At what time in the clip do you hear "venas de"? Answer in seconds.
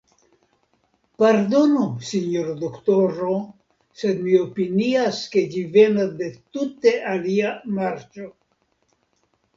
5.79-6.31